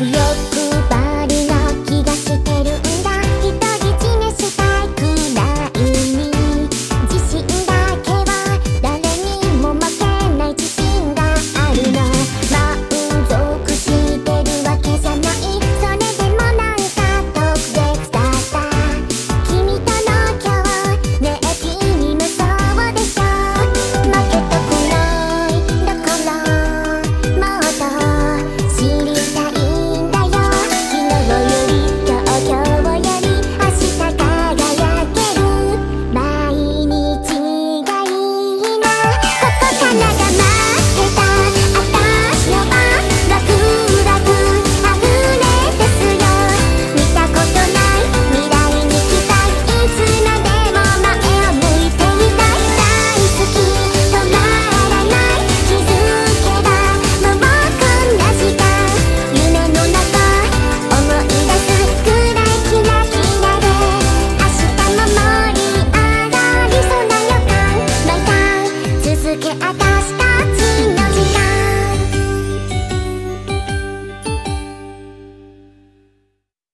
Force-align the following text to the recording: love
love 0.00 0.49